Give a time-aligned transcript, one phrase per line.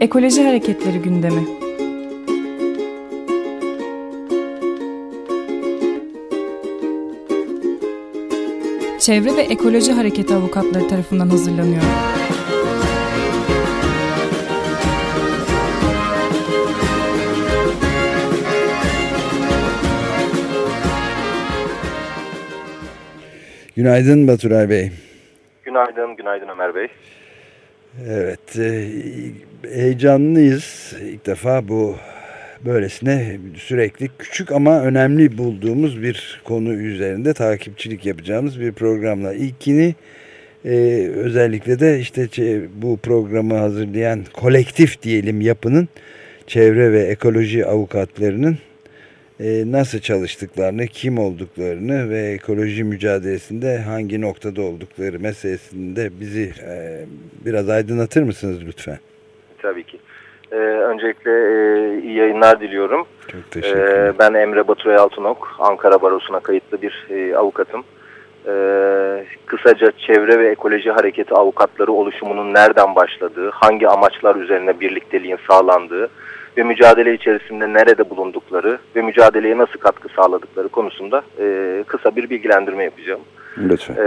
[0.00, 1.46] Ekoloji Hareketleri gündemi.
[9.00, 11.82] Çevre ve Ekoloji Hareketi avukatları tarafından hazırlanıyor.
[23.76, 24.92] Günaydın Baturay Bey.
[25.64, 26.88] Günaydın, günaydın Ömer Bey.
[28.04, 28.88] Evet, e,
[29.62, 30.94] heyecanlıyız.
[31.02, 31.96] İlk defa bu
[32.64, 39.34] böylesine sürekli küçük ama önemli bulduğumuz bir konu üzerinde takipçilik yapacağımız bir programla.
[39.34, 39.94] İlkini
[40.64, 40.74] e,
[41.14, 42.28] özellikle de işte
[42.82, 45.88] bu programı hazırlayan kolektif diyelim yapının
[46.46, 48.58] çevre ve ekoloji avukatlarının
[49.40, 57.04] nasıl çalıştıklarını, kim olduklarını ve ekoloji mücadelesinde hangi noktada oldukları meselesinde bizi e,
[57.46, 58.98] biraz aydınlatır mısınız lütfen?
[59.62, 59.98] Tabii ki.
[60.52, 63.06] Ee, öncelikle e, iyi yayınlar diliyorum.
[63.32, 64.14] Çok teşekkür ederim.
[64.14, 67.84] Ee, ben Emre Baturay Altınok, Ankara Barosu'na kayıtlı bir e, avukatım.
[68.48, 76.08] Ee, kısaca çevre ve ekoloji hareketi avukatları oluşumunun nereden başladığı, hangi amaçlar üzerine birlikteliğin sağlandığı,
[76.56, 82.84] ve mücadele içerisinde nerede bulundukları ve mücadeleye nasıl katkı sağladıkları konusunda e, kısa bir bilgilendirme
[82.84, 83.20] yapacağım.
[83.58, 83.94] Lütfen.
[83.94, 83.98] E,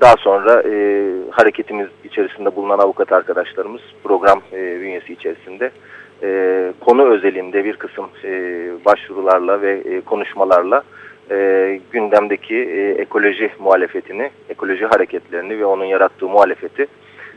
[0.00, 5.70] daha sonra e, hareketimiz içerisinde bulunan avukat arkadaşlarımız program e, bünyesi içerisinde
[6.22, 8.30] e, konu özelinde bir kısım e,
[8.84, 10.82] başvurularla ve e, konuşmalarla
[11.30, 16.86] e, gündemdeki e, ekoloji muhalefetini, ekoloji hareketlerini ve onun yarattığı muhalefeti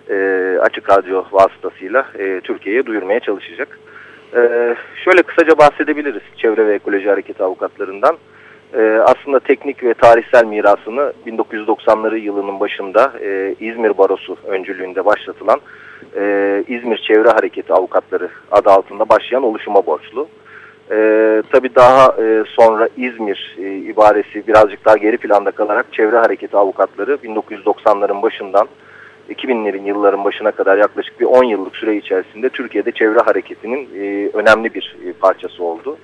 [0.09, 0.15] e,
[0.61, 3.79] açık radyo vasıtasıyla e, Türkiye'ye duyurmaya çalışacak.
[4.35, 8.17] Ee, şöyle kısaca bahsedebiliriz çevre ve ekoloji hareketi avukatlarından.
[8.73, 15.59] Ee, aslında teknik ve tarihsel mirasını 1990'ları yılının başında e, İzmir Barosu öncülüğünde başlatılan
[16.15, 20.27] e, İzmir Çevre Hareketi Avukatları adı altında başlayan oluşuma borçlu.
[20.91, 26.57] Ee, tabii daha e, sonra İzmir e, ibaresi birazcık daha geri planda kalarak çevre hareketi
[26.57, 28.67] avukatları 1990'ların başından
[29.29, 34.73] 2000'lerin yılların başına kadar yaklaşık bir 10 yıllık süre içerisinde Türkiye'de çevre hareketinin e, önemli
[34.73, 35.97] bir e, parçası oldu.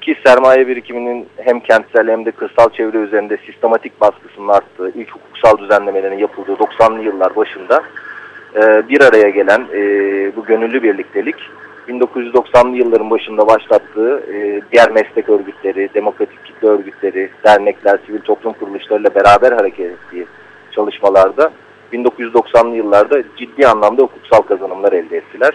[0.00, 5.58] Ki sermaye birikiminin hem kentsel hem de kırsal çevre üzerinde sistematik baskısının arttığı, ilk hukuksal
[5.58, 7.82] düzenlemelerin yapıldığı 90'lı yıllar başında
[8.54, 9.66] e, bir araya gelen
[10.36, 11.36] bu gönüllü birliktelik
[11.88, 14.22] 1990'lı yılların başında başlattığı
[14.72, 20.26] diğer meslek örgütleri, demokratik kitle örgütleri, dernekler, sivil toplum kuruluşlarıyla beraber hareket ettiği
[20.72, 21.52] çalışmalarda
[21.92, 25.54] 1990'lı yıllarda ciddi anlamda hukuksal kazanımlar elde ettiler.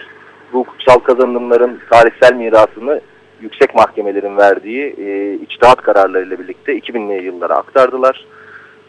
[0.52, 3.00] Bu hukuksal kazanımların tarihsel mirasını
[3.40, 8.26] yüksek mahkemelerin verdiği e, içtihat kararlarıyla birlikte 2000'li yıllara aktardılar.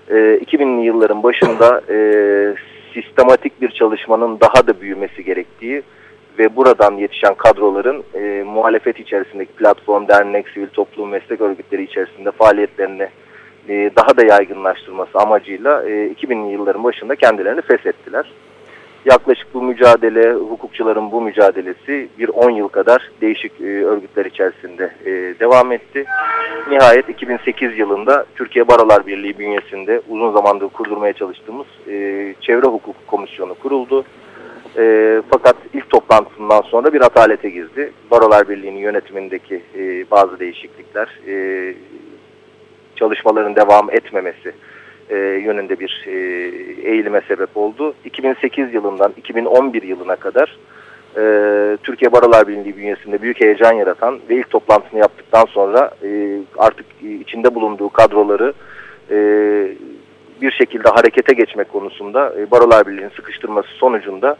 [0.09, 1.97] E, 2000'li yılların başında e,
[2.93, 5.83] sistematik bir çalışmanın daha da büyümesi gerektiği
[6.39, 13.07] ve buradan yetişen kadroların e, muhalefet içerisindeki platform, dernek, sivil toplum, meslek örgütleri içerisinde faaliyetlerini
[13.69, 18.31] e, daha da yaygınlaştırması amacıyla 2000'li e, yılların başında kendilerini feshettiler.
[19.05, 24.93] Yaklaşık bu mücadele, hukukçuların bu mücadelesi bir 10 yıl kadar değişik e, örgütler içerisinde
[25.39, 26.05] devam etti.
[26.69, 31.67] Nihayet 2008 yılında Türkiye Barolar Birliği bünyesinde uzun zamandır kurdurmaya çalıştığımız
[32.41, 34.05] Çevre Hukuk Komisyonu kuruldu.
[34.77, 37.91] E, fakat ilk toplantısından sonra bir atalete girdi.
[38.11, 41.33] Barolar Birliği'nin yönetimindeki e, bazı değişiklikler, e,
[43.03, 44.53] çalışmaların devam etmemesi
[45.09, 46.11] e, yönünde bir e,
[46.89, 47.93] eğilime sebep oldu.
[48.05, 50.57] 2008 yılından 2011 yılına kadar
[51.17, 51.23] e,
[51.83, 56.85] Türkiye Barolar Birliği bünyesinde büyük heyecan yaratan ve ilk toplantısını yaptıktan sonra e, artık
[57.21, 58.53] içinde bulunduğu kadroları
[59.11, 59.17] e,
[60.41, 64.35] bir şekilde harekete geçmek konusunda e, Barolar Birliği'nin sıkıştırması sonucunda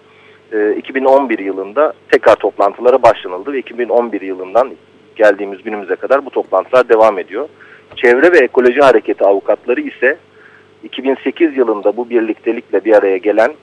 [0.54, 4.72] e, 2011 yılında tekrar toplantılara başlanıldı ve 2011 yılından
[5.16, 7.50] geldiğimiz günümüze kadar bu toplantılar devam ediyor.
[7.96, 10.18] Çevre ve Ekoloji Hareketi avukatları ise
[10.84, 13.54] 2008 yılında bu birliktelikle bir araya gelen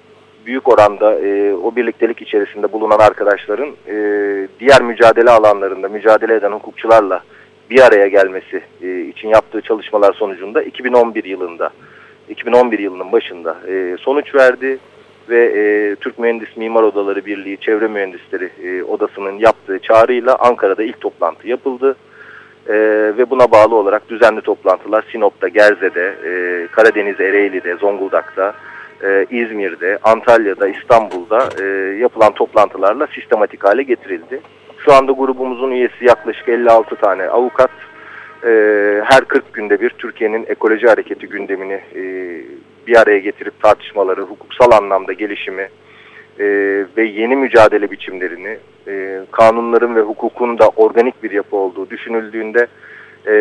[0.47, 3.95] büyük oranda e, o birliktelik içerisinde bulunan arkadaşların e,
[4.61, 7.23] diğer mücadele alanlarında mücadele eden hukukçularla
[7.71, 11.71] bir araya gelmesi e, için yaptığı çalışmalar sonucunda 2011 yılında
[12.29, 14.79] 2011 yılının başında e, sonuç verdi
[15.29, 21.01] ve e, Türk Mühendis Mimar Odaları Birliği Çevre Mühendisleri e, Odası'nın yaptığı çağrıyla Ankara'da ilk
[21.01, 21.97] toplantı yapıldı.
[22.71, 22.77] E,
[23.19, 28.55] ve buna bağlı olarak düzenli toplantılar Sinop'ta, Gerze'de, e, Karadeniz Ereğli'de, Zonguldak'ta,
[29.05, 31.65] e, İzmir'de, Antalya'da, İstanbul'da e,
[31.99, 34.41] yapılan toplantılarla sistematik hale getirildi.
[34.85, 37.71] Şu anda grubumuzun üyesi yaklaşık 56 tane avukat.
[38.45, 38.51] E,
[39.05, 42.03] her 40 günde bir Türkiye'nin ekoloji hareketi gündemini e,
[42.87, 45.69] bir araya getirip tartışmaları, hukuksal anlamda gelişimi,
[46.41, 46.45] e,
[46.97, 48.59] ve yeni mücadele biçimlerini,
[48.89, 52.67] e, kanunların ve hukukun da organik bir yapı olduğu düşünüldüğünde
[53.27, 53.33] e,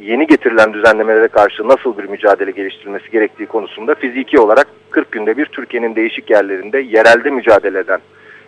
[0.00, 5.46] yeni getirilen düzenlemelere karşı nasıl bir mücadele geliştirilmesi gerektiği konusunda fiziki olarak 40 günde bir
[5.46, 8.00] Türkiye'nin değişik yerlerinde yerelde mücadele eden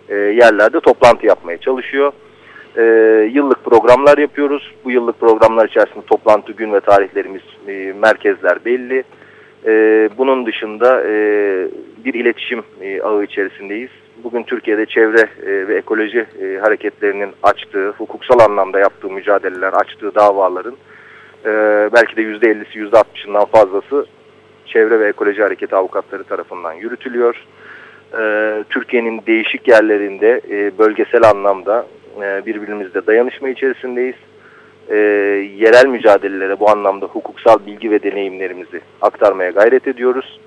[0.09, 2.13] e, yerlerde toplantı yapmaya çalışıyor.
[2.77, 2.83] E,
[3.33, 4.75] yıllık programlar yapıyoruz.
[4.85, 9.05] Bu yıllık programlar içerisinde toplantı gün ve tarihlerimiz, e, merkezler belli.
[9.67, 9.73] E,
[10.19, 11.13] bunun dışında e,
[12.09, 13.91] bir iletişim e, ağı içerisindeyiz.
[14.25, 20.77] Bugün Türkiye'de çevre e, ve ekoloji e, hareketlerinin açtığı, hukuksal anlamda yaptığı mücadeleler, açtığı davaların
[21.93, 24.07] belki de %50'si %60'ından fazlası
[24.67, 27.45] çevre ve ekoloji hareketi avukatları tarafından yürütülüyor.
[28.71, 30.41] Türkiye'nin değişik yerlerinde
[30.79, 31.87] bölgesel anlamda
[32.23, 34.17] e, birbirimizle dayanışma içerisindeyiz.
[34.89, 34.97] E,
[35.57, 40.41] yerel mücadelelere bu anlamda hukuksal bilgi ve deneyimlerimizi aktarmaya gayret ediyoruz.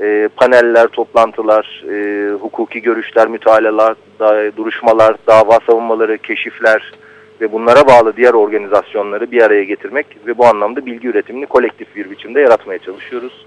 [0.00, 6.92] E, paneller, toplantılar, e, hukuki görüşler, mütalalar, da, duruşmalar, dava savunmaları, keşifler
[7.40, 12.10] ve bunlara bağlı diğer organizasyonları bir araya getirmek ve bu anlamda bilgi üretimini kolektif bir
[12.10, 13.46] biçimde yaratmaya çalışıyoruz.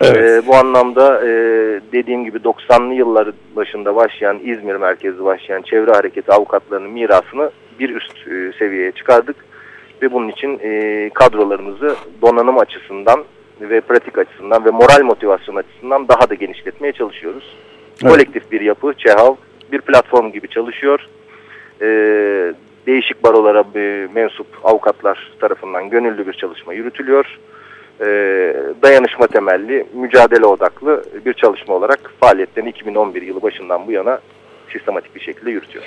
[0.00, 0.16] Evet.
[0.16, 1.30] E, bu anlamda e,
[1.92, 8.28] dediğim gibi 90'lı yıllar başında başlayan İzmir merkezli başlayan çevre hareketi avukatlarının mirasını bir üst
[8.28, 9.36] e, seviyeye çıkardık.
[10.02, 13.24] Ve bunun için e, kadrolarımızı donanım açısından
[13.60, 17.56] ve pratik açısından ve moral motivasyon açısından daha da genişletmeye çalışıyoruz.
[18.02, 18.12] Evet.
[18.12, 19.34] Kolektif bir yapı, ÇEHAV
[19.72, 21.08] bir platform gibi çalışıyor.
[21.82, 21.86] E,
[22.86, 27.38] değişik barolara e, mensup avukatlar tarafından gönüllü bir çalışma yürütülüyor
[28.00, 28.06] e,
[28.82, 34.20] dayanışma temelli, mücadele odaklı bir çalışma olarak faaliyetlerini 2011 yılı başından bu yana
[34.72, 35.84] sistematik bir şekilde yürütüyor.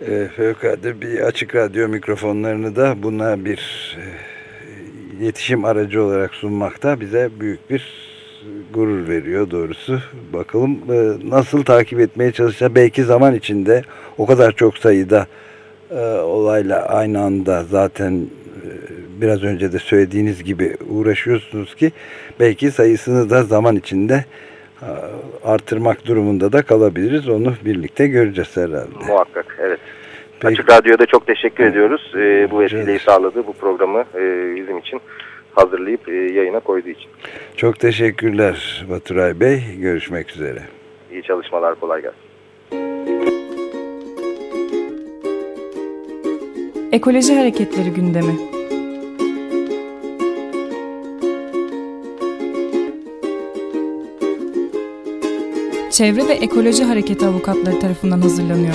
[0.00, 4.04] E, fevkalade bir açık radyo mikrofonlarını da buna bir e,
[5.20, 8.10] iletişim aracı olarak sunmakta bize büyük bir
[8.74, 10.00] gurur veriyor doğrusu.
[10.32, 12.74] Bakalım e, nasıl takip etmeye çalışacağız.
[12.74, 13.82] Belki zaman içinde
[14.18, 15.26] o kadar çok sayıda
[15.90, 18.26] e, olayla aynı anda zaten
[19.20, 21.92] biraz önce de söylediğiniz gibi uğraşıyorsunuz ki
[22.40, 24.24] belki sayısını da zaman içinde
[25.44, 27.28] artırmak durumunda da kalabiliriz.
[27.28, 29.06] Onu birlikte göreceğiz herhalde.
[29.08, 29.79] Muhakkak evet.
[30.40, 30.52] Peki.
[30.52, 31.72] Açık Radyo'da çok teşekkür evet.
[31.72, 32.12] ediyoruz.
[32.16, 35.00] Ee, bu vesileyi sağladı bu programı e, bizim için
[35.54, 37.10] hazırlayıp e, yayına koyduğu için.
[37.56, 39.60] Çok teşekkürler Baturay Bey.
[39.78, 40.62] Görüşmek üzere.
[41.12, 41.80] İyi çalışmalar.
[41.80, 42.30] Kolay gelsin.
[46.92, 48.32] Ekoloji Hareketleri gündemi
[55.90, 58.74] Çevre ve Ekoloji Hareketi avukatları tarafından hazırlanıyor.